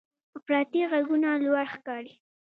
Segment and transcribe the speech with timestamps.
[0.37, 2.13] افراطي غږونه لوړ ښکاري.